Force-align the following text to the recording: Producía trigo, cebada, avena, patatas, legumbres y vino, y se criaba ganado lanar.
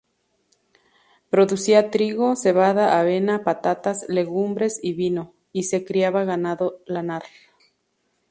Producía 1.29 1.91
trigo, 1.91 2.35
cebada, 2.35 2.99
avena, 2.99 3.43
patatas, 3.43 4.03
legumbres 4.09 4.79
y 4.81 4.93
vino, 4.93 5.35
y 5.53 5.65
se 5.65 5.85
criaba 5.85 6.23
ganado 6.23 6.81
lanar. 6.87 7.21